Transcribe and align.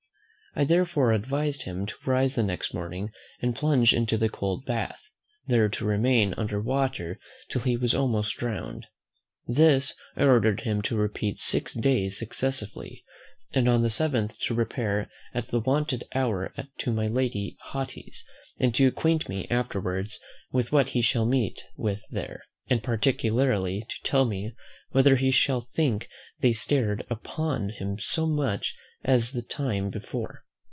I 0.53 0.65
therefore 0.65 1.13
advised 1.13 1.61
him 1.63 1.85
to 1.85 1.95
rise 2.05 2.35
the 2.35 2.43
next 2.43 2.73
morning, 2.73 3.13
and 3.41 3.55
plunge 3.55 3.93
into 3.93 4.17
the 4.17 4.27
cold 4.27 4.65
bath, 4.65 5.09
there 5.47 5.69
to 5.69 5.85
remain 5.85 6.33
under 6.33 6.59
water 6.59 7.21
till 7.47 7.61
he 7.61 7.77
was 7.77 7.95
almost 7.95 8.35
drowned. 8.35 8.87
This 9.47 9.95
I 10.17 10.25
ordered 10.25 10.59
him 10.61 10.81
to 10.81 10.97
repeat 10.97 11.39
six 11.39 11.73
days 11.73 12.19
successively; 12.19 13.05
and 13.53 13.69
on 13.69 13.81
the 13.81 13.89
seventh 13.89 14.39
to 14.39 14.53
repair 14.53 15.09
at 15.33 15.47
the 15.47 15.61
wonted 15.61 16.03
hour 16.13 16.53
to 16.79 16.91
my 16.91 17.07
Lady 17.07 17.55
Haughty's, 17.67 18.21
and 18.59 18.75
to 18.75 18.87
acquaint 18.87 19.29
me 19.29 19.47
afterwards 19.49 20.19
with 20.51 20.69
what 20.73 20.89
he 20.89 20.99
shall 21.01 21.25
meet 21.25 21.63
with 21.77 22.03
there: 22.09 22.41
and 22.69 22.83
particularly 22.83 23.85
to 23.87 23.95
tell 24.03 24.25
me, 24.25 24.53
whether 24.89 25.15
he 25.15 25.31
shall 25.31 25.61
think 25.61 26.09
they 26.41 26.51
stared 26.51 27.05
upon 27.09 27.69
him 27.69 27.97
so 27.97 28.25
much 28.27 28.75
as 29.03 29.31
the 29.31 29.41
time 29.41 29.89
before. 29.89 30.43